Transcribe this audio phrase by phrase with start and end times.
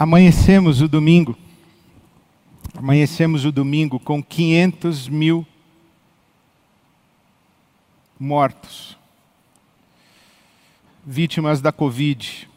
[0.00, 1.36] Amanhecemos o domingo,
[2.76, 5.44] amanhecemos o domingo com 500 mil
[8.16, 8.96] mortos,
[11.04, 12.48] vítimas da Covid.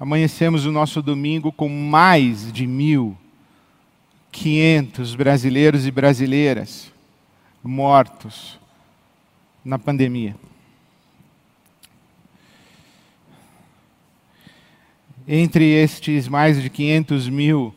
[0.00, 3.16] Amanhecemos o nosso domingo com mais de mil
[4.32, 6.92] 500 brasileiros e brasileiras
[7.62, 8.58] mortos
[9.64, 10.34] na pandemia.
[15.26, 17.74] Entre estes mais de 500 mil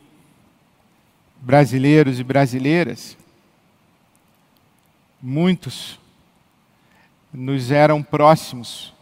[1.40, 3.16] brasileiros e brasileiras,
[5.20, 5.98] muitos
[7.32, 8.92] nos eram próximos,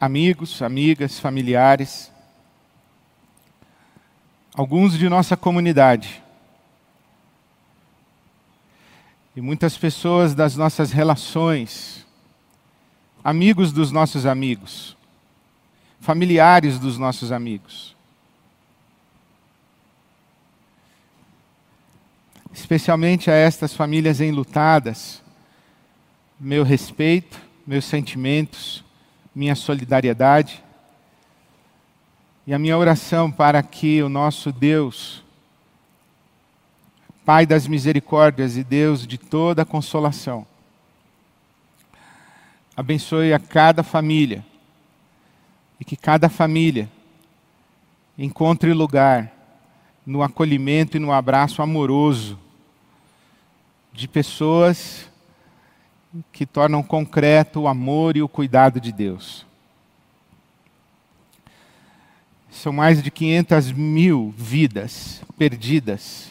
[0.00, 2.08] amigos, amigas, familiares,
[4.54, 6.22] alguns de nossa comunidade.
[9.34, 12.06] E muitas pessoas das nossas relações,
[13.24, 14.96] amigos dos nossos amigos
[16.02, 17.94] familiares dos nossos amigos.
[22.52, 25.22] Especialmente a estas famílias enlutadas,
[26.38, 28.84] meu respeito, meus sentimentos,
[29.32, 30.62] minha solidariedade
[32.48, 35.22] e a minha oração para que o nosso Deus,
[37.24, 40.44] Pai das misericórdias e Deus de toda consolação,
[42.76, 44.44] abençoe a cada família
[45.82, 46.88] e que cada família
[48.16, 49.32] encontre lugar
[50.06, 52.38] no acolhimento e no abraço amoroso
[53.92, 55.10] de pessoas
[56.30, 59.44] que tornam concreto o amor e o cuidado de Deus.
[62.48, 66.30] São mais de 500 mil vidas perdidas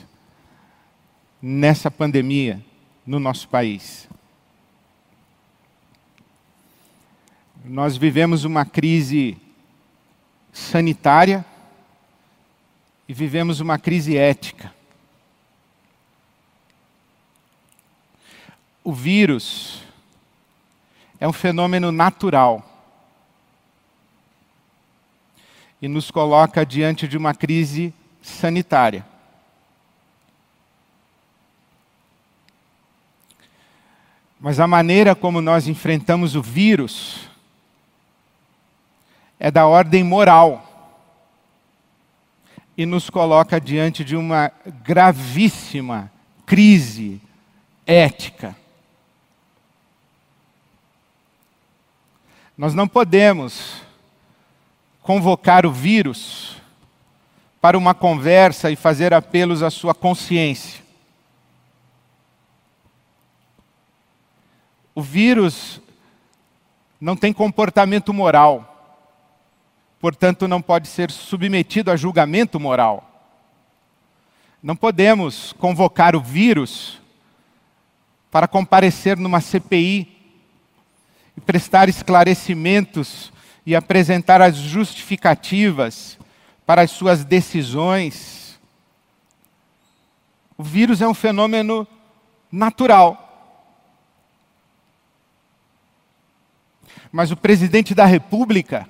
[1.41, 2.63] nessa pandemia
[3.05, 4.07] no nosso país.
[7.63, 9.37] Nós vivemos uma crise
[10.51, 11.45] sanitária
[13.07, 14.73] e vivemos uma crise ética.
[18.83, 19.83] O vírus
[21.19, 22.67] é um fenômeno natural
[25.79, 29.05] e nos coloca diante de uma crise sanitária.
[34.39, 37.30] Mas a maneira como nós enfrentamos o vírus
[39.43, 40.63] é da ordem moral
[42.77, 44.51] e nos coloca diante de uma
[44.83, 46.11] gravíssima
[46.45, 47.19] crise
[47.83, 48.55] ética.
[52.55, 53.81] Nós não podemos
[55.01, 56.57] convocar o vírus
[57.59, 60.83] para uma conversa e fazer apelos à sua consciência.
[64.93, 65.81] O vírus
[66.99, 68.70] não tem comportamento moral
[70.01, 73.07] portanto, não pode ser submetido a julgamento moral.
[74.61, 76.99] Não podemos convocar o vírus
[78.31, 80.17] para comparecer numa CPI
[81.37, 83.31] e prestar esclarecimentos
[83.63, 86.17] e apresentar as justificativas
[86.65, 88.59] para as suas decisões.
[90.57, 91.87] O vírus é um fenômeno
[92.51, 93.27] natural.
[97.11, 98.89] Mas o presidente da República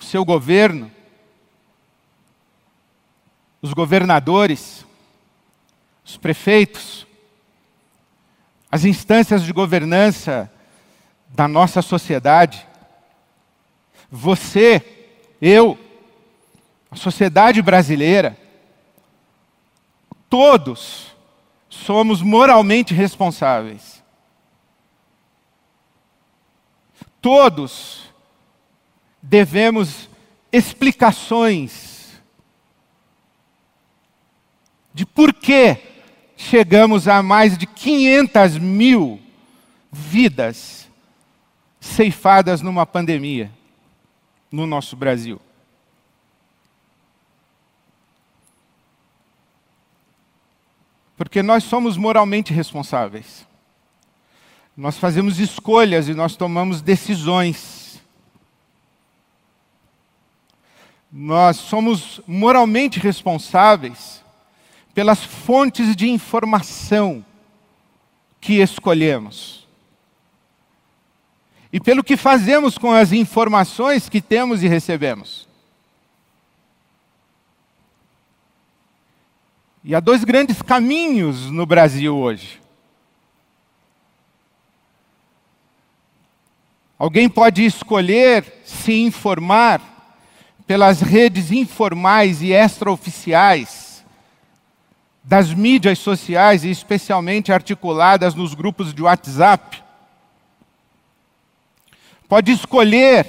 [0.11, 0.91] seu governo,
[3.61, 4.85] os governadores,
[6.03, 7.07] os prefeitos,
[8.69, 10.51] as instâncias de governança
[11.29, 12.67] da nossa sociedade,
[14.11, 15.79] você, eu,
[16.91, 18.37] a sociedade brasileira,
[20.29, 21.15] todos
[21.69, 24.03] somos moralmente responsáveis.
[27.21, 28.10] Todos
[29.21, 30.09] devemos
[30.51, 32.21] explicações
[34.93, 35.77] de por que
[36.35, 39.21] chegamos a mais de 500 mil
[39.91, 40.89] vidas
[41.79, 43.51] ceifadas numa pandemia
[44.51, 45.39] no nosso Brasil.
[51.15, 53.45] Porque nós somos moralmente responsáveis.
[54.75, 57.80] Nós fazemos escolhas e nós tomamos decisões.
[61.11, 64.23] Nós somos moralmente responsáveis
[64.93, 67.25] pelas fontes de informação
[68.39, 69.67] que escolhemos.
[71.73, 75.47] E pelo que fazemos com as informações que temos e recebemos.
[79.83, 82.61] E há dois grandes caminhos no Brasil hoje.
[86.99, 89.90] Alguém pode escolher se informar
[90.65, 94.03] pelas redes informais e extraoficiais
[95.23, 99.83] das mídias sociais e especialmente articuladas nos grupos de WhatsApp.
[102.27, 103.27] Pode escolher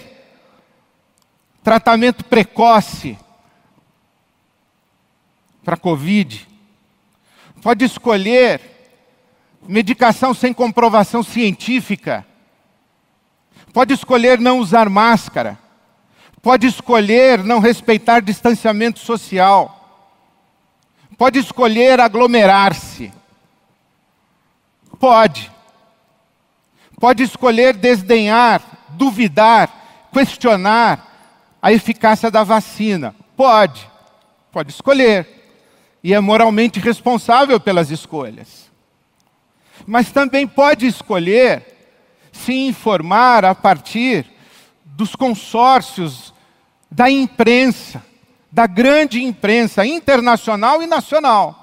[1.62, 3.18] tratamento precoce
[5.64, 6.48] para Covid.
[7.60, 8.60] Pode escolher
[9.68, 12.26] medicação sem comprovação científica.
[13.72, 15.58] Pode escolher não usar máscara.
[16.42, 19.78] Pode escolher não respeitar distanciamento social.
[21.16, 23.12] Pode escolher aglomerar-se.
[24.98, 25.52] Pode.
[26.98, 28.60] Pode escolher desdenhar,
[28.90, 31.08] duvidar, questionar
[31.62, 33.14] a eficácia da vacina.
[33.36, 33.88] Pode.
[34.50, 35.28] Pode escolher.
[36.02, 38.68] E é moralmente responsável pelas escolhas.
[39.86, 41.64] Mas também pode escolher
[42.32, 44.26] se informar a partir
[44.84, 46.31] dos consórcios
[46.92, 48.04] da imprensa,
[48.50, 51.58] da grande imprensa internacional e nacional.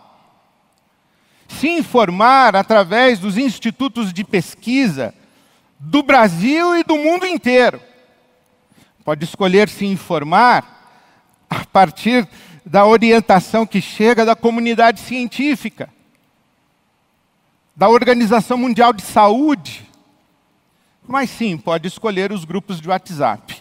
[1.48, 5.14] Se informar através dos institutos de pesquisa
[5.80, 7.80] do Brasil e do mundo inteiro.
[9.06, 12.28] Pode escolher se informar a partir
[12.66, 15.90] da orientação que chega da comunidade científica,
[17.76, 19.88] da Organização Mundial de Saúde,
[21.08, 23.59] mas sim, pode escolher os grupos de WhatsApp.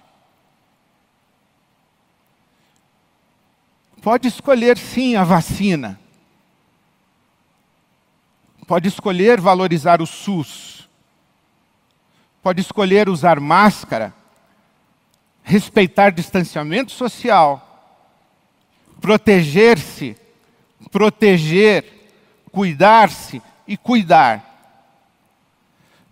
[4.08, 6.00] Pode escolher sim a vacina.
[8.66, 10.88] Pode escolher valorizar o SUS.
[12.42, 14.14] Pode escolher usar máscara,
[15.42, 18.00] respeitar distanciamento social,
[18.98, 20.16] proteger-se,
[20.90, 21.84] proteger,
[22.50, 24.42] cuidar-se e cuidar.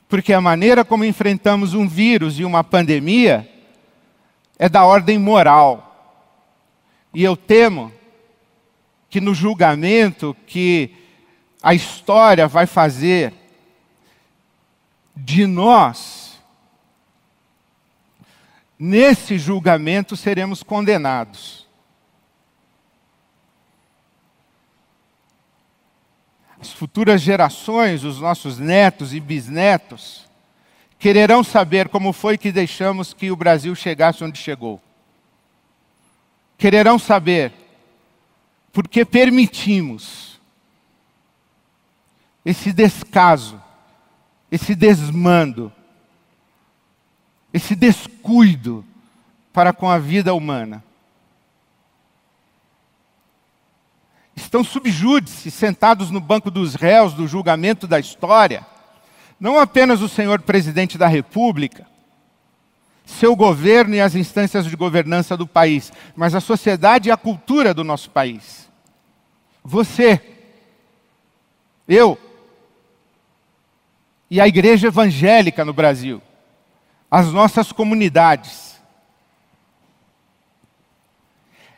[0.07, 3.51] Porque a maneira como enfrentamos um vírus e uma pandemia
[4.59, 5.86] é da ordem moral.
[7.17, 7.91] E eu temo
[9.09, 10.95] que no julgamento que
[11.63, 13.33] a história vai fazer
[15.17, 16.39] de nós,
[18.79, 21.65] nesse julgamento seremos condenados.
[26.61, 30.27] as futuras gerações, os nossos netos e bisnetos,
[30.99, 34.83] quererão saber como foi que deixamos que o Brasil chegasse onde chegou.
[36.59, 37.53] Quererão saber
[38.73, 40.41] porque permitimos
[42.45, 43.61] esse descaso,
[44.51, 45.73] esse desmando,
[47.53, 48.85] esse descuido
[49.53, 50.85] para com a vida humana.
[54.37, 58.65] estão subjúdice, sentados no banco dos réus do julgamento da história,
[59.41, 61.87] não apenas o senhor presidente da República,
[63.07, 67.73] seu governo e as instâncias de governança do país, mas a sociedade e a cultura
[67.73, 68.69] do nosso país.
[69.65, 70.21] Você,
[71.89, 72.19] eu
[74.29, 76.21] e a igreja evangélica no Brasil,
[77.09, 78.77] as nossas comunidades.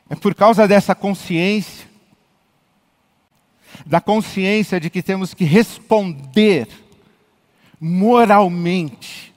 [0.09, 1.87] É por causa dessa consciência
[3.87, 6.69] da consciência de que temos que responder
[7.81, 9.28] moralmente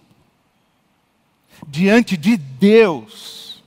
[1.68, 3.64] diante de Deus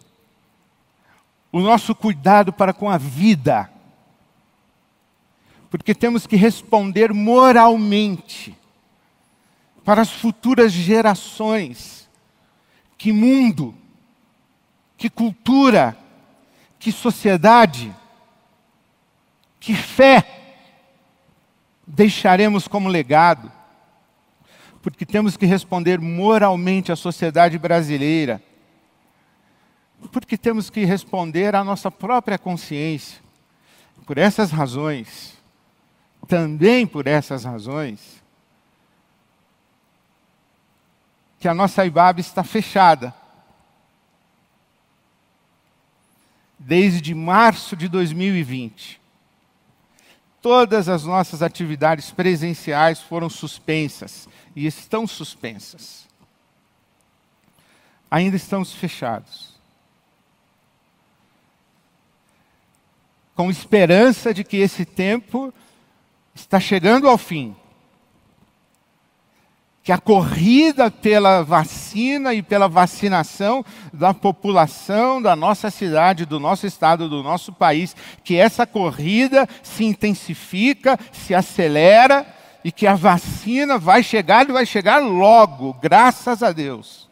[1.54, 3.71] o nosso cuidado para com a vida.
[5.71, 8.57] Porque temos que responder moralmente
[9.85, 12.09] para as futuras gerações.
[12.99, 13.73] Que mundo,
[14.97, 15.97] que cultura,
[16.78, 17.95] que sociedade,
[19.61, 20.26] que fé
[21.87, 23.52] deixaremos como legado,
[24.85, 28.43] porque temos que responder moralmente à sociedade brasileira,
[30.12, 33.19] porque temos que responder à nossa própria consciência.
[34.05, 35.38] Por essas razões,
[36.29, 38.23] também por essas razões,
[41.41, 43.14] que a nossa IBAB está fechada.
[46.59, 49.00] Desde março de 2020
[50.45, 56.07] todas as nossas atividades presenciais foram suspensas e estão suspensas.
[58.11, 59.55] Ainda estamos fechados.
[63.35, 65.51] Com esperança de que esse tempo
[66.35, 67.57] está chegando ao fim
[69.85, 73.62] que a corrida pela vacina e pela vacinação
[73.93, 79.85] da população da nossa cidade, do nosso estado, do nosso país, que essa corrida se
[79.85, 82.26] intensifica, se acelera
[82.64, 87.07] e que a vacina vai chegar e vai chegar logo, graças a Deus.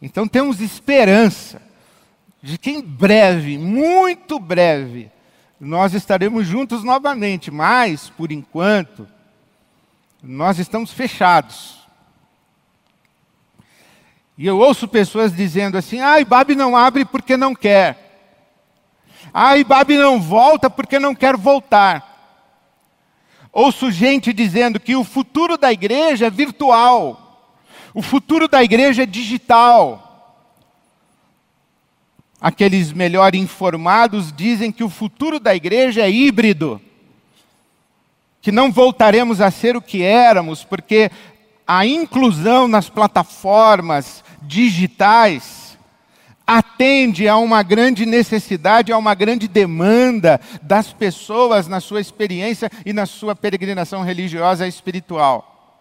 [0.00, 1.60] Então temos esperança
[2.40, 5.10] de que em breve, muito breve,
[5.58, 9.08] nós estaremos juntos novamente, mas, por enquanto,
[10.26, 11.78] nós estamos fechados.
[14.36, 18.00] E eu ouço pessoas dizendo assim: ah, Ibabe não abre porque não quer.
[19.32, 22.12] Ah, Ibabe não volta porque não quer voltar.
[23.52, 27.52] Ouço gente dizendo que o futuro da igreja é virtual,
[27.92, 30.00] o futuro da igreja é digital.
[32.40, 36.80] Aqueles melhor informados dizem que o futuro da igreja é híbrido,
[38.44, 41.10] que não voltaremos a ser o que éramos, porque
[41.66, 45.78] a inclusão nas plataformas digitais
[46.46, 52.92] atende a uma grande necessidade, a uma grande demanda das pessoas na sua experiência e
[52.92, 55.80] na sua peregrinação religiosa e espiritual.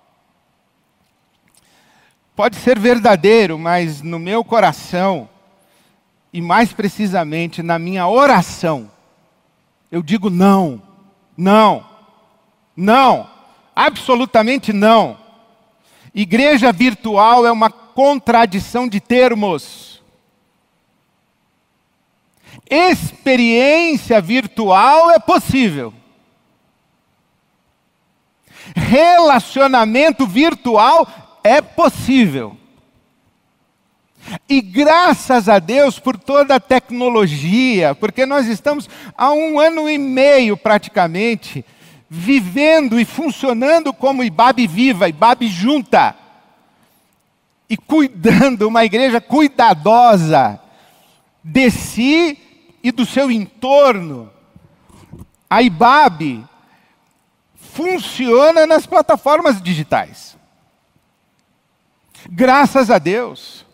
[2.33, 5.27] Pode ser verdadeiro, mas no meu coração,
[6.31, 8.89] e mais precisamente na minha oração,
[9.91, 10.81] eu digo não,
[11.35, 11.91] não,
[12.75, 13.29] não,
[13.75, 15.17] absolutamente não.
[16.13, 20.01] Igreja virtual é uma contradição de termos.
[22.69, 25.93] Experiência virtual é possível.
[28.75, 31.07] Relacionamento virtual
[31.43, 32.57] é possível.
[34.47, 39.97] E graças a Deus por toda a tecnologia, porque nós estamos há um ano e
[39.97, 41.65] meio praticamente
[42.15, 46.15] vivendo e funcionando como Ibabe viva, Ibabe junta.
[47.67, 50.61] E cuidando, uma igreja cuidadosa
[51.43, 52.37] de si
[52.83, 54.31] e do seu entorno.
[55.49, 56.45] A Ibabe
[57.55, 60.37] funciona nas plataformas digitais.
[62.29, 63.65] Graças a Deus.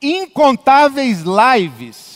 [0.00, 2.15] Incontáveis lives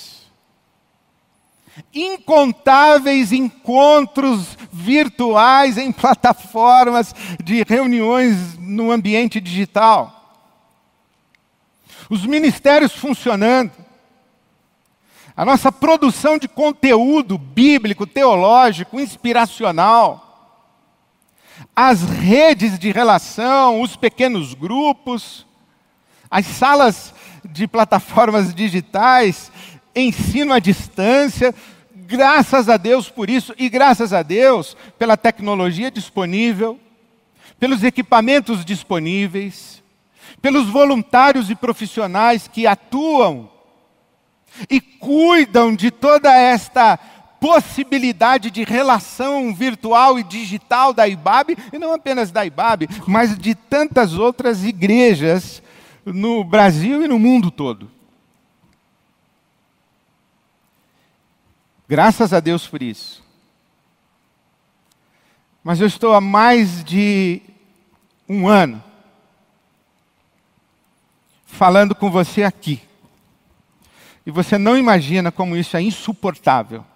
[1.95, 10.17] incontáveis encontros virtuais em plataformas de reuniões no ambiente digital.
[12.09, 13.73] Os ministérios funcionando.
[15.37, 20.27] A nossa produção de conteúdo bíblico, teológico, inspiracional.
[21.75, 25.47] As redes de relação, os pequenos grupos,
[26.31, 29.51] as salas de plataformas digitais,
[29.95, 31.55] ensino à distância,
[31.95, 36.79] graças a Deus por isso e graças a Deus pela tecnologia disponível,
[37.59, 39.83] pelos equipamentos disponíveis,
[40.41, 43.51] pelos voluntários e profissionais que atuam
[44.69, 46.99] e cuidam de toda esta
[47.41, 53.55] possibilidade de relação virtual e digital da IBAB, e não apenas da IBAB, mas de
[53.55, 55.63] tantas outras igrejas
[56.05, 57.91] no Brasil e no mundo todo.
[61.91, 63.21] Graças a Deus por isso.
[65.61, 67.43] Mas eu estou há mais de
[68.29, 68.81] um ano
[71.45, 72.81] falando com você aqui.
[74.25, 76.87] E você não imagina como isso é insuportável.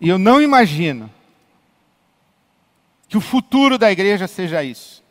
[0.00, 1.08] E eu não imagino
[3.06, 5.03] que o futuro da igreja seja isso.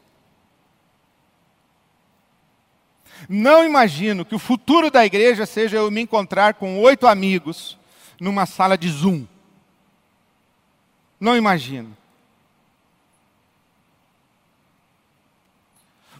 [3.27, 7.77] Não imagino que o futuro da igreja seja eu me encontrar com oito amigos
[8.19, 9.25] numa sala de Zoom.
[11.19, 11.95] Não imagino.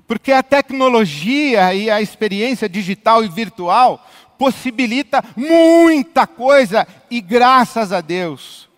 [0.07, 4.05] Porque a tecnologia e a experiência digital e virtual
[4.37, 8.69] possibilita muita coisa e graças a Deus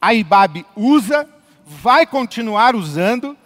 [0.00, 1.28] a IBAB usa,
[1.66, 3.36] vai continuar usando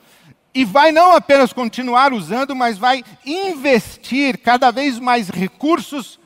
[0.54, 6.20] e vai não apenas continuar usando, mas vai investir cada vez mais recursos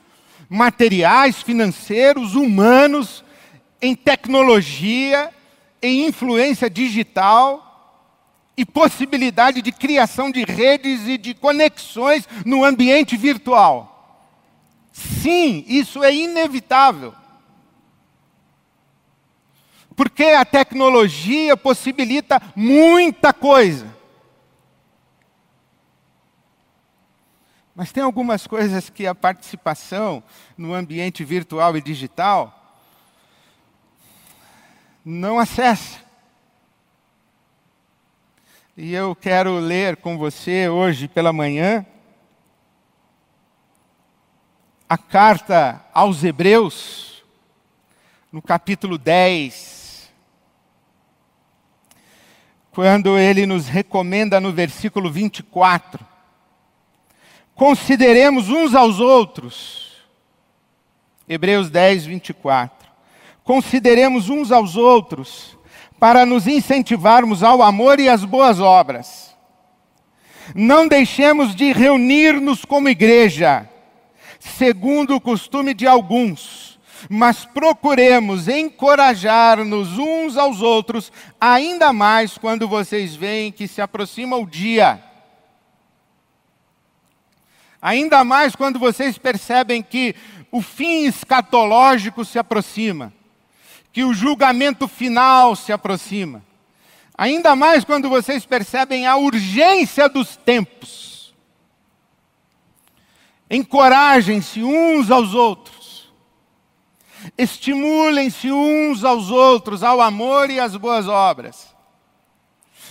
[0.50, 3.24] materiais, financeiros, humanos,
[3.80, 5.30] em tecnologia,
[5.80, 7.64] em influência digital
[8.56, 13.94] e possibilidade de criação de redes e de conexões no ambiente virtual.
[14.92, 17.14] Sim, isso é inevitável.
[19.94, 23.97] Porque a tecnologia possibilita muita coisa.
[27.78, 30.20] Mas tem algumas coisas que a participação
[30.56, 32.82] no ambiente virtual e digital
[35.04, 36.00] não acessa.
[38.76, 41.86] E eu quero ler com você hoje pela manhã
[44.88, 47.22] a carta aos Hebreus,
[48.32, 50.12] no capítulo 10,
[52.72, 56.17] quando ele nos recomenda no versículo 24
[57.58, 59.88] consideremos uns aos outros.
[61.28, 62.88] Hebreus 10, 24.
[63.42, 65.58] Consideremos uns aos outros
[65.98, 69.36] para nos incentivarmos ao amor e às boas obras.
[70.54, 73.68] Não deixemos de reunir-nos como igreja,
[74.38, 76.78] segundo o costume de alguns,
[77.10, 84.46] mas procuremos encorajar-nos uns aos outros, ainda mais quando vocês veem que se aproxima o
[84.46, 85.07] dia.
[87.80, 90.14] Ainda mais quando vocês percebem que
[90.50, 93.12] o fim escatológico se aproxima,
[93.92, 96.42] que o julgamento final se aproxima.
[97.16, 101.34] Ainda mais quando vocês percebem a urgência dos tempos.
[103.50, 106.12] Encorajem-se uns aos outros.
[107.36, 111.74] Estimulem-se uns aos outros ao amor e às boas obras.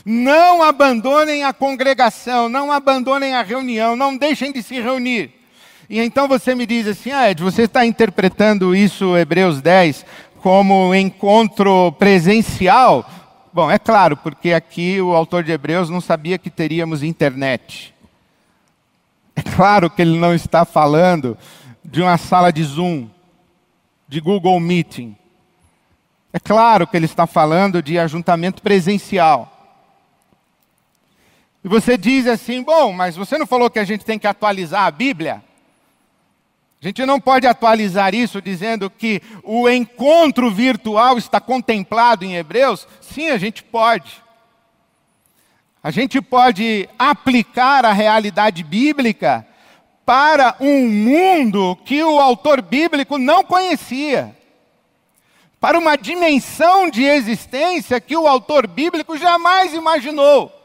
[0.05, 5.31] Não abandonem a congregação, não abandonem a reunião, não deixem de se reunir.
[5.89, 10.05] E então você me diz assim, ah, Ed, você está interpretando isso, Hebreus 10,
[10.41, 13.09] como encontro presencial?
[13.53, 17.93] Bom, é claro, porque aqui o autor de Hebreus não sabia que teríamos internet.
[19.35, 21.37] É claro que ele não está falando
[21.83, 23.07] de uma sala de Zoom,
[24.07, 25.15] de Google Meeting.
[26.33, 29.56] É claro que ele está falando de ajuntamento presencial.
[31.63, 34.85] E você diz assim: bom, mas você não falou que a gente tem que atualizar
[34.85, 35.43] a Bíblia?
[36.81, 42.87] A gente não pode atualizar isso dizendo que o encontro virtual está contemplado em Hebreus?
[43.01, 44.21] Sim, a gente pode.
[45.81, 49.47] A gente pode aplicar a realidade bíblica
[50.05, 54.35] para um mundo que o autor bíblico não conhecia.
[55.59, 60.56] Para uma dimensão de existência que o autor bíblico jamais imaginou.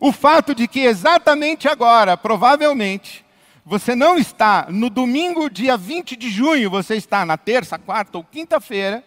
[0.00, 3.24] O fato de que exatamente agora, provavelmente,
[3.64, 8.24] você não está no domingo, dia 20 de junho, você está na terça, quarta ou
[8.24, 9.04] quinta-feira.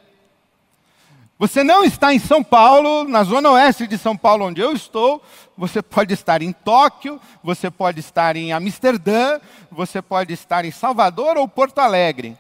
[1.40, 5.24] Você não está em São Paulo, na zona oeste de São Paulo, onde eu estou.
[5.58, 9.40] Você pode estar em Tóquio, você pode estar em Amsterdã,
[9.72, 12.38] você pode estar em Salvador ou Porto Alegre.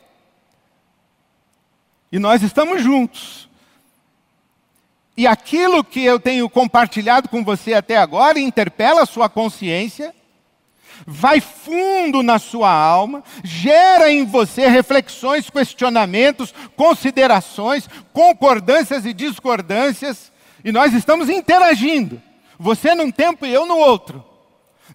[2.11, 3.49] E nós estamos juntos.
[5.21, 10.15] E aquilo que eu tenho compartilhado com você até agora interpela a sua consciência
[11.05, 20.31] vai fundo na sua alma, gera em você reflexões, questionamentos, considerações, concordâncias e discordâncias,
[20.65, 22.19] e nós estamos interagindo.
[22.57, 24.25] Você num tempo e eu no outro.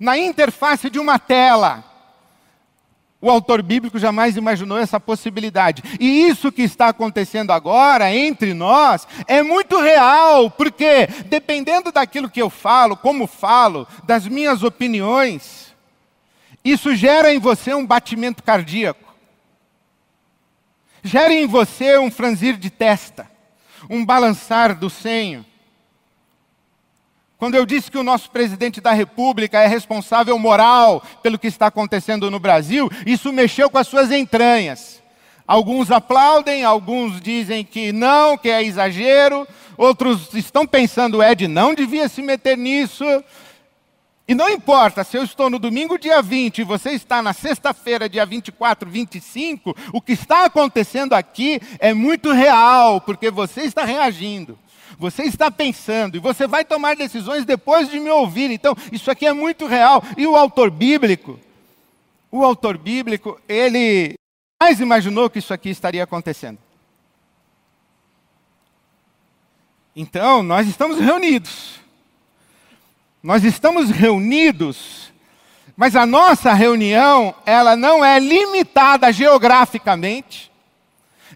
[0.01, 1.85] Na interface de uma tela.
[3.21, 5.83] O autor bíblico jamais imaginou essa possibilidade.
[5.99, 12.43] E isso que está acontecendo agora entre nós é muito real, porque dependendo daquilo que
[12.43, 15.75] eu falo, como falo, das minhas opiniões,
[16.63, 19.15] isso gera em você um batimento cardíaco.
[21.03, 23.31] Gera em você um franzir de testa,
[23.89, 25.47] um balançar do senho.
[27.39, 31.67] Quando eu disse que o nosso presidente da República é responsável moral pelo que está
[31.67, 35.03] acontecendo no Brasil, isso mexeu com as suas entranhas.
[35.47, 39.47] Alguns aplaudem, alguns dizem que não, que é exagero,
[39.77, 43.05] outros estão pensando, Ed não devia se meter nisso.
[44.27, 48.09] E não importa se eu estou no domingo, dia 20, e você está na sexta-feira,
[48.09, 54.59] dia 24, 25, o que está acontecendo aqui é muito real, porque você está reagindo.
[54.99, 58.51] Você está pensando e você vai tomar decisões depois de me ouvir.
[58.51, 60.03] Então, isso aqui é muito real.
[60.17, 61.39] E o autor bíblico,
[62.31, 64.15] o autor bíblico, ele
[64.61, 66.59] mais imaginou que isso aqui estaria acontecendo.
[69.95, 71.81] Então, nós estamos reunidos.
[73.23, 75.13] Nós estamos reunidos,
[75.77, 80.49] mas a nossa reunião, ela não é limitada geograficamente,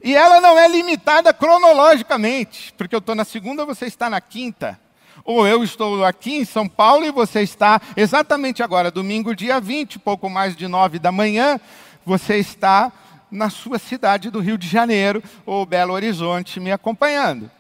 [0.03, 4.79] e ela não é limitada cronologicamente, porque eu estou na segunda, você está na quinta.
[5.25, 9.99] Ou eu estou aqui em São Paulo e você está exatamente agora, domingo, dia 20,
[9.99, 11.61] pouco mais de nove da manhã,
[12.07, 12.91] você está
[13.31, 17.51] na sua cidade do Rio de Janeiro ou Belo Horizonte me acompanhando.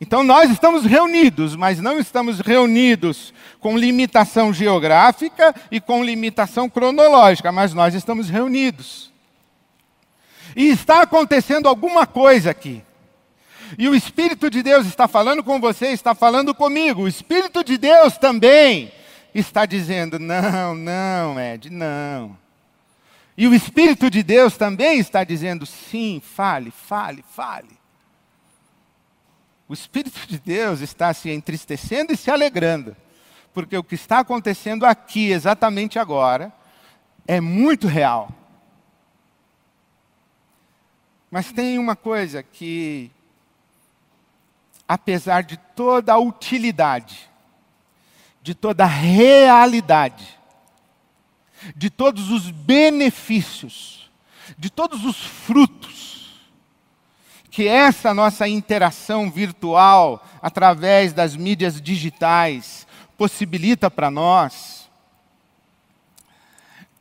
[0.00, 7.50] Então nós estamos reunidos, mas não estamos reunidos com limitação geográfica e com limitação cronológica,
[7.50, 9.10] mas nós estamos reunidos.
[10.56, 12.82] E está acontecendo alguma coisa aqui.
[13.76, 17.02] E o Espírito de Deus está falando com você, está falando comigo.
[17.02, 18.90] O Espírito de Deus também
[19.34, 22.38] está dizendo: não, não, Ed, não.
[23.36, 27.76] E o Espírito de Deus também está dizendo: sim, fale, fale, fale.
[29.68, 32.96] O Espírito de Deus está se entristecendo e se alegrando,
[33.52, 36.50] porque o que está acontecendo aqui, exatamente agora,
[37.26, 38.30] é muito real.
[41.30, 43.10] Mas tem uma coisa que,
[44.86, 47.28] apesar de toda a utilidade,
[48.42, 50.38] de toda a realidade,
[51.74, 54.10] de todos os benefícios,
[54.56, 56.06] de todos os frutos
[57.56, 62.86] que essa nossa interação virtual através das mídias digitais
[63.16, 64.90] possibilita para nós,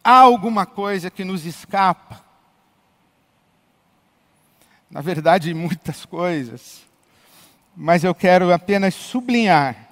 [0.02, 2.25] há alguma coisa que nos escapa.
[4.96, 6.86] Na verdade, muitas coisas.
[7.76, 9.90] Mas eu quero apenas sublinhar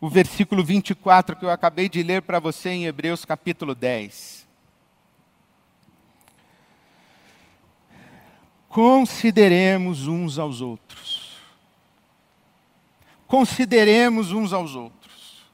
[0.00, 4.48] o versículo 24 que eu acabei de ler para você em Hebreus capítulo 10.
[8.68, 11.36] Consideremos uns aos outros.
[13.28, 15.44] Consideremos uns aos outros.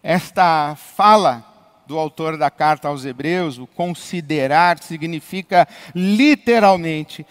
[0.00, 1.51] Esta fala
[1.86, 7.26] do autor da carta aos Hebreus, o considerar, significa literalmente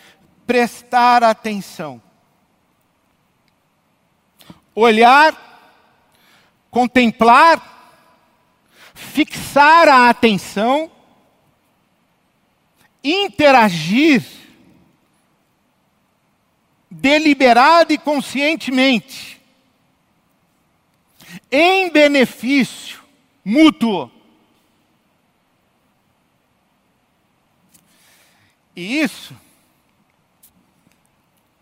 [0.45, 2.01] prestar atenção
[4.75, 5.35] olhar,
[6.69, 7.61] contemplar,
[8.93, 10.91] fixar a atenção,
[13.03, 14.23] interagir
[16.89, 19.41] deliberada e conscientemente
[21.49, 23.01] em benefício
[23.43, 24.11] mútuo.
[28.75, 29.35] E isso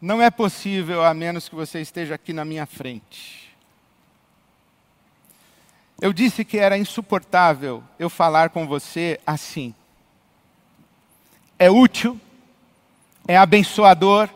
[0.01, 3.49] não é possível a menos que você esteja aqui na minha frente.
[6.01, 9.75] Eu disse que era insuportável eu falar com você assim.
[11.57, 12.19] É útil,
[13.27, 14.29] é abençoador.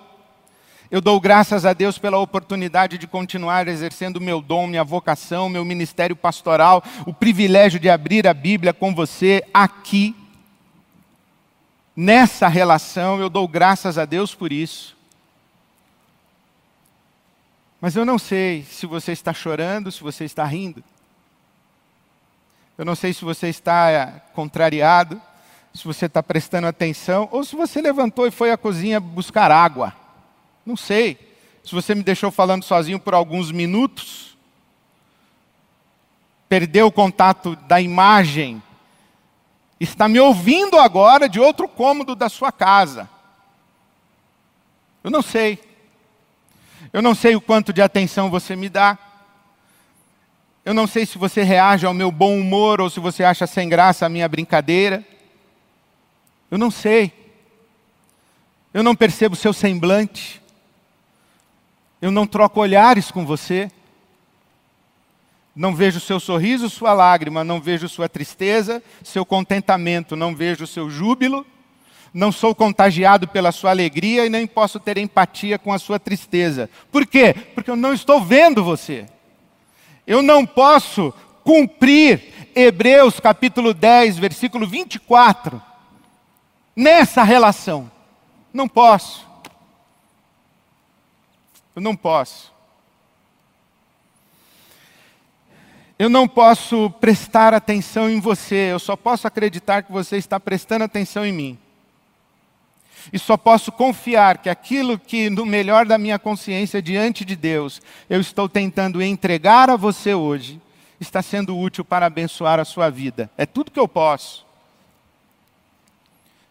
[0.92, 5.64] Eu dou graças a Deus pela oportunidade de continuar exercendo meu dom, minha vocação, meu
[5.64, 10.14] ministério pastoral, o privilégio de abrir a Bíblia com você aqui.
[11.96, 14.98] Nessa relação, eu dou graças a Deus por isso.
[17.80, 20.84] Mas eu não sei se você está chorando, se você está rindo.
[22.78, 25.22] Eu não sei se você está eh, contrariado,
[25.74, 29.94] se você está prestando atenção, ou se você levantou e foi à cozinha buscar água.
[30.66, 31.18] Não sei.
[31.64, 34.36] Se você me deixou falando sozinho por alguns minutos,
[36.50, 38.62] perdeu o contato da imagem,
[39.84, 43.10] está me ouvindo agora de outro cômodo da sua casa.
[45.04, 45.60] Eu não sei.
[46.92, 48.98] Eu não sei o quanto de atenção você me dá.
[50.64, 53.68] Eu não sei se você reage ao meu bom humor ou se você acha sem
[53.68, 55.04] graça a minha brincadeira.
[56.50, 57.12] Eu não sei.
[58.74, 60.42] Eu não percebo seu semblante.
[62.02, 63.70] Eu não troco olhares com você.
[65.56, 70.90] Não vejo seu sorriso, sua lágrima, não vejo sua tristeza, seu contentamento, não vejo seu
[70.90, 71.46] júbilo
[72.14, 76.70] não sou contagiado pela sua alegria e nem posso ter empatia com a sua tristeza.
[76.92, 77.34] Por quê?
[77.56, 79.08] Porque eu não estou vendo você.
[80.06, 81.12] Eu não posso
[81.44, 85.60] cumprir Hebreus capítulo 10, versículo 24,
[86.76, 87.92] nessa relação.
[88.54, 89.28] Não posso.
[91.76, 92.53] Eu não posso.
[96.04, 100.84] Eu não posso prestar atenção em você, eu só posso acreditar que você está prestando
[100.84, 101.58] atenção em mim.
[103.14, 107.82] E só posso confiar que aquilo que, no melhor da minha consciência diante de Deus,
[108.10, 110.60] eu estou tentando entregar a você hoje,
[111.00, 113.32] está sendo útil para abençoar a sua vida.
[113.38, 114.46] É tudo que eu posso.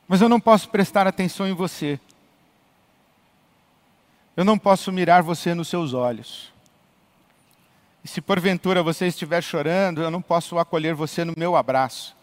[0.09, 2.01] Mas eu não posso prestar atenção em você.
[4.35, 6.52] Eu não posso mirar você nos seus olhos.
[8.05, 12.17] E se porventura você estiver chorando, eu não posso acolher você no meu abraço.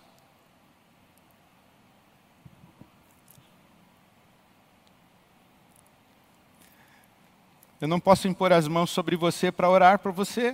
[7.80, 10.54] Eu não posso impor as mãos sobre você para orar por você.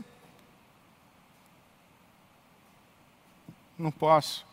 [3.79, 4.45] Não posso.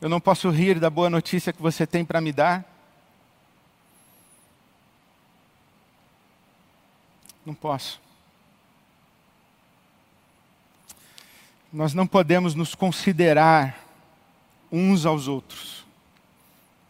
[0.00, 2.64] Eu não posso rir da boa notícia que você tem para me dar.
[7.46, 8.07] Não posso.
[11.72, 13.84] Nós não podemos nos considerar
[14.72, 15.84] uns aos outros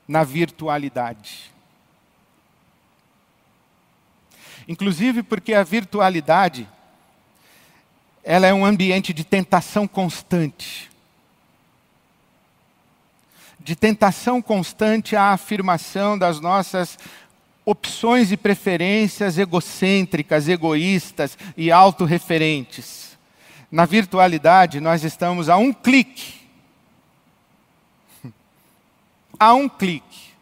[0.06, 1.52] na virtualidade.
[4.68, 6.68] Inclusive porque a virtualidade
[8.22, 10.90] ela é um ambiente de tentação constante.
[13.58, 16.98] De tentação constante à afirmação das nossas
[17.64, 23.07] opções e preferências egocêntricas, egoístas e autorreferentes.
[23.70, 26.40] Na virtualidade, nós estamos a um clique.
[29.38, 30.32] A um clique.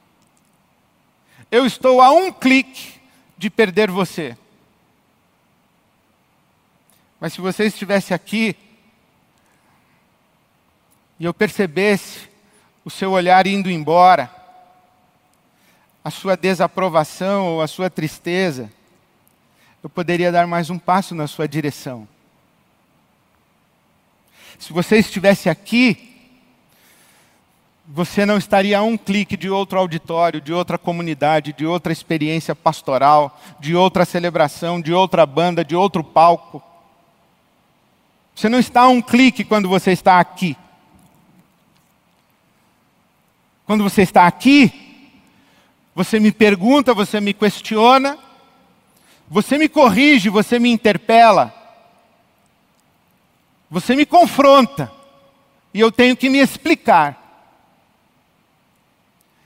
[1.50, 3.00] Eu estou a um clique
[3.36, 4.36] de perder você.
[7.20, 8.56] Mas se você estivesse aqui
[11.18, 12.28] e eu percebesse
[12.84, 14.30] o seu olhar indo embora,
[16.04, 18.70] a sua desaprovação ou a sua tristeza,
[19.82, 22.08] eu poderia dar mais um passo na sua direção.
[24.58, 26.06] Se você estivesse aqui,
[27.86, 32.54] você não estaria a um clique de outro auditório, de outra comunidade, de outra experiência
[32.54, 36.62] pastoral, de outra celebração, de outra banda, de outro palco.
[38.34, 40.56] Você não está a um clique quando você está aqui.
[43.64, 44.72] Quando você está aqui,
[45.94, 48.18] você me pergunta, você me questiona,
[49.28, 51.52] você me corrige, você me interpela,
[53.70, 54.90] você me confronta,
[55.72, 57.22] e eu tenho que me explicar.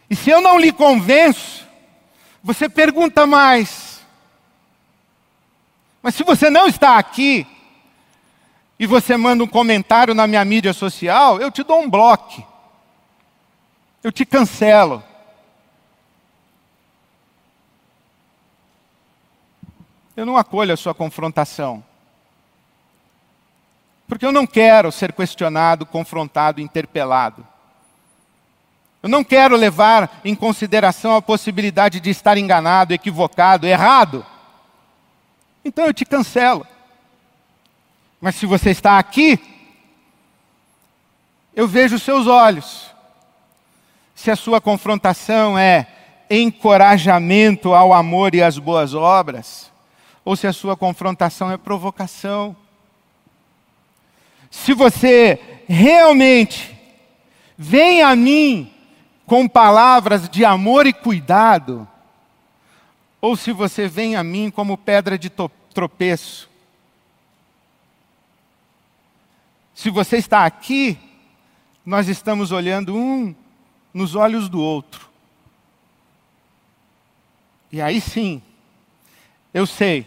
[0.09, 1.67] E se eu não lhe convenço,
[2.43, 4.01] você pergunta mais.
[6.03, 7.47] Mas se você não está aqui,
[8.79, 12.51] e você manda um comentário na minha mídia social, eu te dou um bloco
[14.03, 15.03] eu te cancelo.
[20.17, 21.85] Eu não acolho a sua confrontação.
[24.11, 27.47] Porque eu não quero ser questionado, confrontado, interpelado.
[29.01, 34.27] Eu não quero levar em consideração a possibilidade de estar enganado, equivocado, errado.
[35.65, 36.67] Então eu te cancelo.
[38.21, 39.39] Mas se você está aqui,
[41.55, 42.91] eu vejo seus olhos
[44.13, 45.87] se a sua confrontação é
[46.29, 49.71] encorajamento ao amor e às boas obras,
[50.25, 52.57] ou se a sua confrontação é provocação.
[54.51, 56.77] Se você realmente
[57.57, 58.75] vem a mim
[59.25, 61.87] com palavras de amor e cuidado,
[63.21, 65.31] ou se você vem a mim como pedra de
[65.73, 66.51] tropeço.
[69.75, 70.99] Se você está aqui,
[71.87, 73.35] nós estamos olhando um
[73.95, 75.09] nos olhos do outro.
[77.71, 78.43] E aí sim,
[79.55, 80.07] eu sei.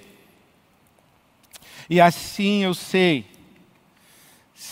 [1.90, 3.33] E assim eu sei.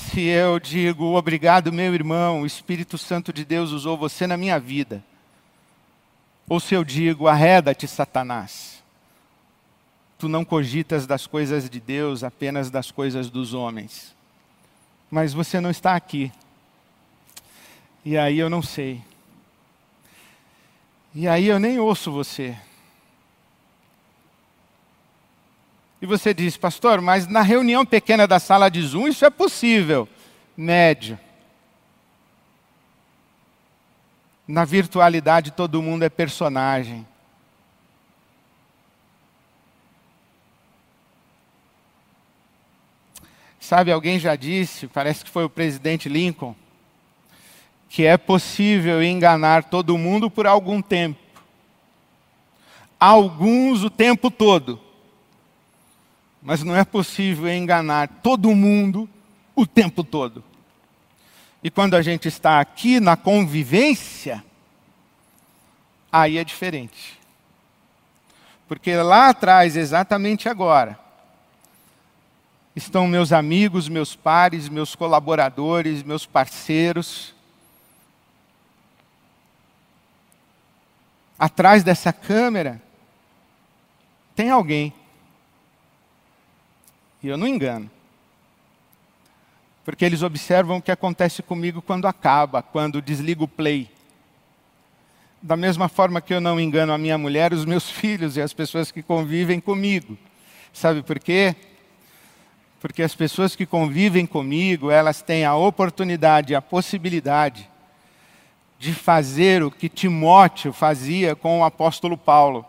[0.10, 4.60] Se eu digo, obrigado, meu irmão, o Espírito Santo de Deus usou você na minha
[4.60, 5.04] vida.
[6.50, 8.84] Ou se eu digo, arreda-te, Satanás.
[10.18, 14.14] Tu não cogitas das coisas de Deus, apenas das coisas dos homens.
[15.10, 16.32] Mas você não está aqui.
[18.04, 19.02] E aí eu não sei.
[21.14, 22.58] E aí eu nem ouço você.
[26.02, 30.10] E você diz, pastor, mas na reunião pequena da sala de Zoom isso é possível.
[30.58, 31.20] Médio.
[34.48, 37.06] Na virtualidade todo mundo é personagem.
[43.60, 46.56] Sabe, alguém já disse, parece que foi o presidente Lincoln,
[47.88, 51.22] que é possível enganar todo mundo por algum tempo.
[53.00, 54.82] Alguns o tempo todo.
[56.42, 59.08] Mas não é possível enganar todo mundo
[59.56, 60.44] o tempo todo.
[61.64, 64.44] E quando a gente está aqui na convivência,
[66.12, 67.20] aí é diferente.
[68.68, 70.98] Porque lá atrás, exatamente agora,
[72.76, 77.36] estão meus amigos, meus pares, meus colaboradores, meus parceiros,
[81.38, 82.82] atrás dessa câmera
[84.36, 84.94] tem alguém.
[87.22, 87.90] E eu não engano.
[89.84, 93.90] Porque eles observam o que acontece comigo quando acaba, quando desligo o play.
[95.42, 98.54] Da mesma forma que eu não engano a minha mulher, os meus filhos e as
[98.54, 100.18] pessoas que convivem comigo.
[100.72, 101.56] Sabe por quê?
[102.80, 107.70] Porque as pessoas que convivem comigo, elas têm a oportunidade, a possibilidade
[108.80, 112.66] de fazer o que Timóteo fazia com o apóstolo Paulo.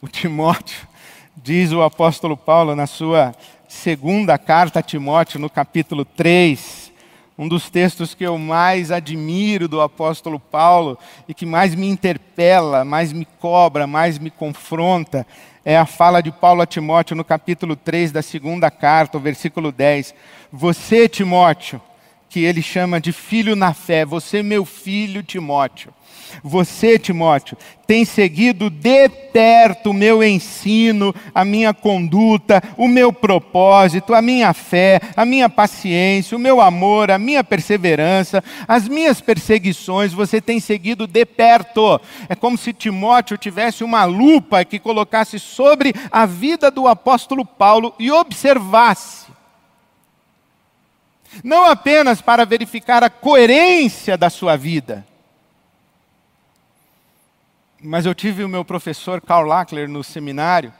[0.00, 0.88] O Timóteo,
[1.42, 3.34] diz o apóstolo Paulo na sua
[3.68, 6.92] segunda carta a Timóteo, no capítulo 3,
[7.38, 10.98] um dos textos que eu mais admiro do apóstolo Paulo
[11.28, 15.26] e que mais me interpela, mais me cobra, mais me confronta,
[15.64, 19.70] é a fala de Paulo a Timóteo no capítulo 3 da segunda carta, o versículo
[19.70, 20.14] 10.
[20.50, 21.80] Você, Timóteo,
[22.28, 24.04] que ele chama de filho na fé.
[24.04, 25.92] Você, meu filho Timóteo.
[26.42, 34.14] Você, Timóteo, tem seguido de perto o meu ensino, a minha conduta, o meu propósito,
[34.14, 40.12] a minha fé, a minha paciência, o meu amor, a minha perseverança, as minhas perseguições,
[40.12, 42.00] você tem seguido de perto.
[42.28, 47.94] É como se Timóteo tivesse uma lupa que colocasse sobre a vida do apóstolo Paulo
[47.98, 49.27] e observasse
[51.42, 55.06] não apenas para verificar a coerência da sua vida,
[57.80, 60.72] mas eu tive o meu professor Karl Lackler no seminário,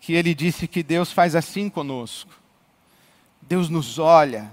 [0.00, 2.30] que ele disse que Deus faz assim conosco.
[3.42, 4.50] Deus nos olha,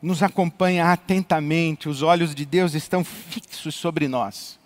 [0.00, 4.58] nos acompanha atentamente, os olhos de Deus estão fixos sobre nós.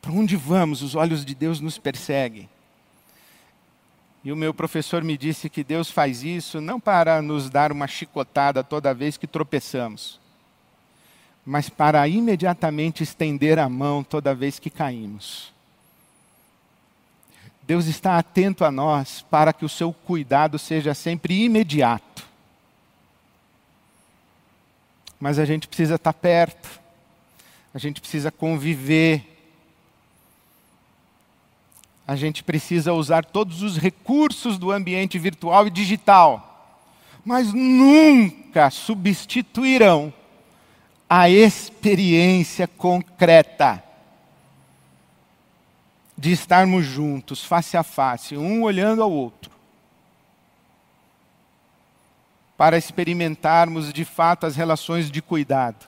[0.00, 2.48] Para onde vamos, os olhos de Deus nos perseguem.
[4.24, 7.86] E o meu professor me disse que Deus faz isso não para nos dar uma
[7.86, 10.20] chicotada toda vez que tropeçamos,
[11.46, 15.52] mas para imediatamente estender a mão toda vez que caímos.
[17.62, 22.26] Deus está atento a nós para que o seu cuidado seja sempre imediato.
[25.20, 26.80] Mas a gente precisa estar perto,
[27.74, 29.37] a gente precisa conviver,
[32.08, 36.82] a gente precisa usar todos os recursos do ambiente virtual e digital,
[37.22, 40.10] mas nunca substituirão
[41.06, 43.84] a experiência concreta
[46.16, 49.50] de estarmos juntos, face a face, um olhando ao outro,
[52.56, 55.86] para experimentarmos de fato as relações de cuidado.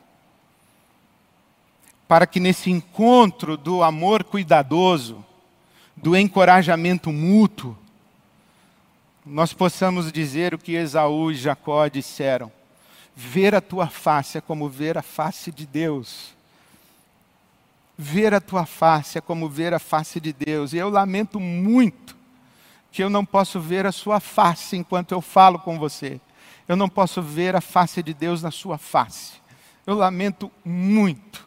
[2.07, 5.25] Para que nesse encontro do amor cuidadoso,
[6.03, 7.77] do encorajamento mútuo,
[9.25, 12.51] nós possamos dizer o que Esaú e Jacó disseram:
[13.15, 16.35] Ver a tua face é como ver a face de Deus.
[17.99, 20.73] Ver a tua face é como ver a face de Deus.
[20.73, 22.17] E eu lamento muito
[22.91, 26.19] que eu não posso ver a sua face enquanto eu falo com você.
[26.67, 29.35] Eu não posso ver a face de Deus na sua face.
[29.87, 31.47] Eu lamento muito.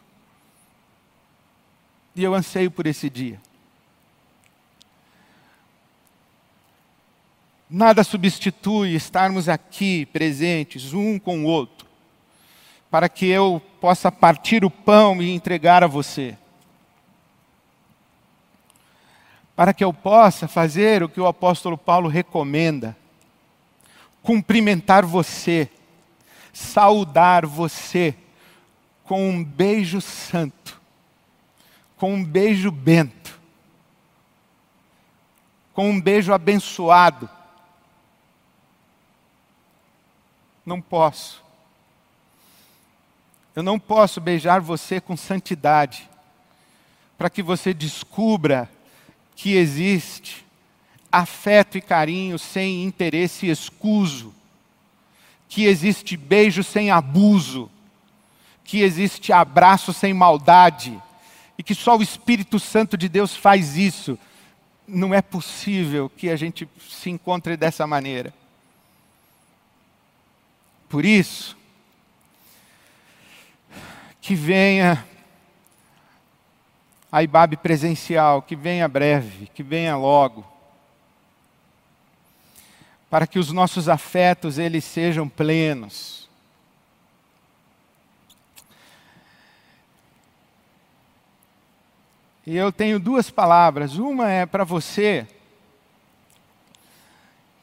[2.14, 3.40] E eu anseio por esse dia.
[7.68, 11.86] Nada substitui estarmos aqui presentes, um com o outro,
[12.90, 16.36] para que eu possa partir o pão e entregar a você.
[19.56, 22.94] Para que eu possa fazer o que o apóstolo Paulo recomenda:
[24.22, 25.70] cumprimentar você,
[26.52, 28.14] saudar você
[29.04, 30.78] com um beijo santo,
[31.96, 33.40] com um beijo bento,
[35.72, 37.30] com um beijo abençoado
[40.64, 41.42] Não posso.
[43.54, 46.08] Eu não posso beijar você com santidade,
[47.16, 48.68] para que você descubra
[49.36, 50.44] que existe
[51.10, 54.34] afeto e carinho sem interesse escuso,
[55.48, 57.70] que existe beijo sem abuso,
[58.64, 61.00] que existe abraço sem maldade,
[61.56, 64.18] e que só o Espírito Santo de Deus faz isso.
[64.88, 68.34] Não é possível que a gente se encontre dessa maneira.
[70.88, 71.56] Por isso,
[74.20, 75.04] que venha
[77.12, 80.44] a IBAB presencial, que venha breve, que venha logo,
[83.10, 86.28] para que os nossos afetos eles sejam plenos.
[92.46, 93.96] E eu tenho duas palavras.
[93.96, 95.26] Uma é para você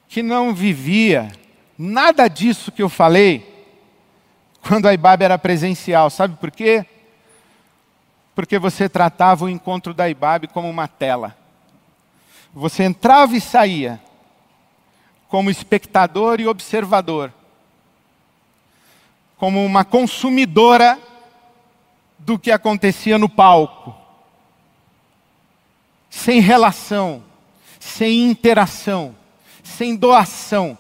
[0.07, 1.31] que não vivia
[1.83, 3.65] Nada disso que eu falei
[4.61, 6.85] quando a IBAB era presencial, sabe por quê?
[8.35, 11.35] Porque você tratava o encontro da IBAB como uma tela.
[12.53, 13.99] Você entrava e saía
[15.27, 17.33] como espectador e observador,
[19.35, 20.99] como uma consumidora
[22.19, 23.95] do que acontecia no palco,
[26.11, 27.23] sem relação,
[27.79, 29.15] sem interação,
[29.63, 30.77] sem doação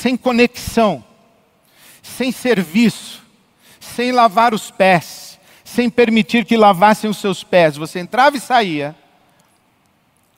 [0.00, 1.04] sem conexão,
[2.02, 3.22] sem serviço,
[3.78, 7.76] sem lavar os pés, sem permitir que lavassem os seus pés.
[7.76, 8.96] Você entrava e saía,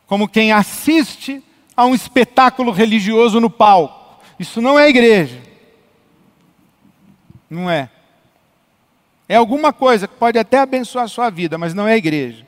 [0.05, 1.41] como quem assiste
[1.77, 4.21] a um espetáculo religioso no palco.
[4.37, 5.41] Isso não é igreja.
[7.49, 7.89] Não é.
[9.29, 12.45] É alguma coisa que pode até abençoar a sua vida, mas não é igreja.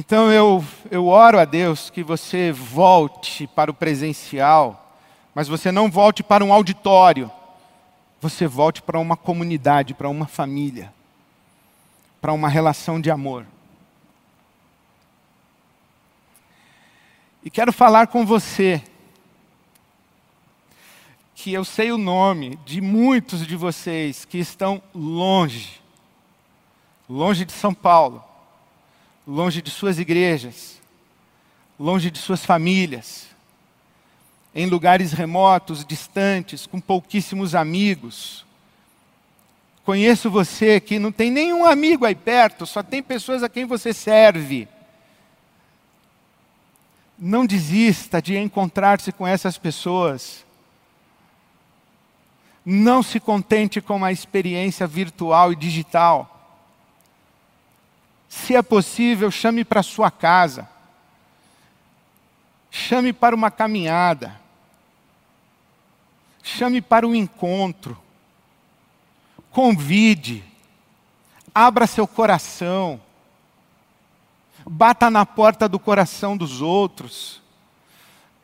[0.00, 4.96] Então eu, eu oro a Deus que você volte para o presencial,
[5.34, 7.28] mas você não volte para um auditório,
[8.20, 10.94] você volte para uma comunidade, para uma família,
[12.20, 13.44] para uma relação de amor.
[17.42, 18.80] E quero falar com você
[21.34, 25.80] que eu sei o nome de muitos de vocês que estão longe,
[27.10, 28.27] longe de São Paulo,
[29.28, 30.80] longe de suas igrejas,
[31.78, 33.26] longe de suas famílias,
[34.54, 38.46] em lugares remotos, distantes, com pouquíssimos amigos.
[39.84, 43.92] Conheço você que não tem nenhum amigo aí perto, só tem pessoas a quem você
[43.92, 44.66] serve.
[47.18, 50.42] Não desista de encontrar-se com essas pessoas.
[52.64, 56.37] Não se contente com a experiência virtual e digital.
[58.28, 60.68] Se é possível, chame para sua casa.
[62.70, 64.38] Chame para uma caminhada.
[66.42, 67.96] Chame para um encontro.
[69.50, 70.44] Convide.
[71.54, 73.00] Abra seu coração.
[74.68, 77.40] Bata na porta do coração dos outros.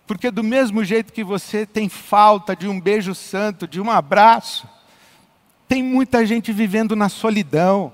[0.07, 4.69] Porque do mesmo jeito que você tem falta de um beijo santo, de um abraço,
[5.67, 7.93] tem muita gente vivendo na solidão.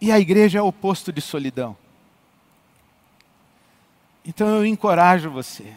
[0.00, 1.76] E a igreja é o oposto de solidão.
[4.24, 5.72] Então eu encorajo você.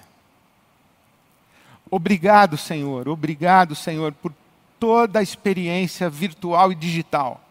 [1.90, 4.34] Obrigado, Senhor, obrigado, Senhor, por
[4.80, 7.42] toda a experiência virtual e digital,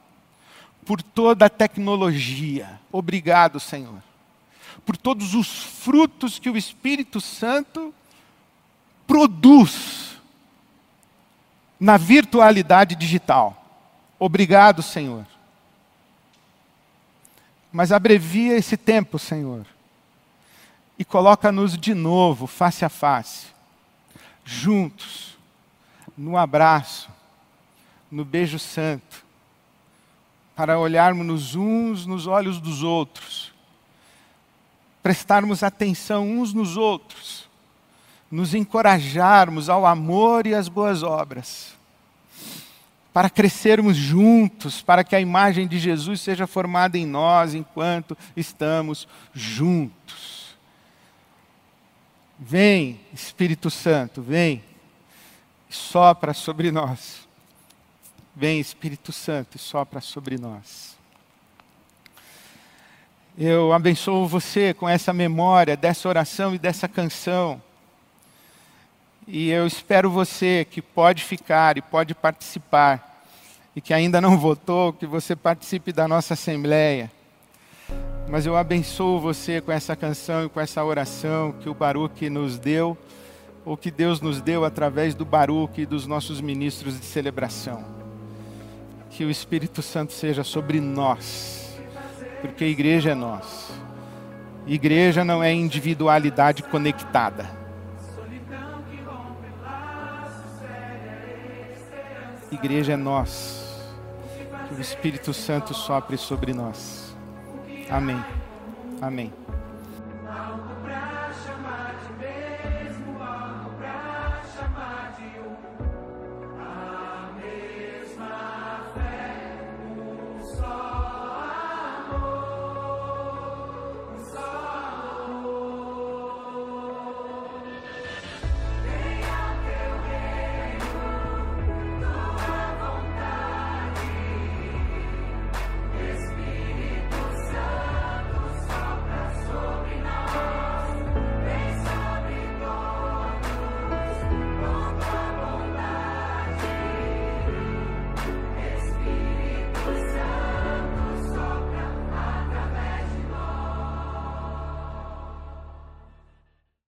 [0.85, 2.81] por toda a tecnologia.
[2.91, 4.03] Obrigado, Senhor
[4.85, 7.95] por todos os frutos que o Espírito Santo
[9.07, 10.17] produz
[11.79, 13.57] na virtualidade digital.
[14.19, 15.25] Obrigado, Senhor.
[17.73, 19.65] Mas abrevia esse tempo, Senhor,
[20.99, 23.47] e coloca-nos de novo, face a face,
[24.45, 25.39] juntos,
[26.17, 27.09] no abraço,
[28.11, 29.25] no beijo santo,
[30.57, 33.51] para olharmos uns nos olhos dos outros
[35.03, 37.49] prestarmos atenção uns nos outros,
[38.31, 41.75] nos encorajarmos ao amor e às boas obras,
[43.13, 49.09] para crescermos juntos, para que a imagem de Jesus seja formada em nós enquanto estamos
[49.35, 50.57] juntos.
[52.39, 54.63] Vem, Espírito Santo, vem,
[55.69, 57.29] sopra sobre nós.
[58.35, 60.97] Vem, Espírito Santo, e sopra sobre nós.
[63.37, 67.61] Eu abençoo você com essa memória dessa oração e dessa canção.
[69.33, 73.23] E eu espero você que pode ficar e pode participar,
[73.77, 77.11] e que ainda não votou, que você participe da nossa assembleia.
[78.29, 82.59] Mas eu abençoo você com essa canção e com essa oração que o Baruque nos
[82.59, 82.99] deu,
[83.65, 87.85] ou que Deus nos deu através do Baruque e dos nossos ministros de celebração.
[89.11, 91.61] Que o Espírito Santo seja sobre nós
[92.41, 93.71] porque a igreja é nós.
[94.67, 97.60] Igreja não é individualidade conectada.
[102.51, 103.69] Igreja é nós.
[104.69, 107.15] Que o Espírito Santo sopre sobre nós.
[107.89, 108.23] Amém.
[109.01, 109.33] Amém.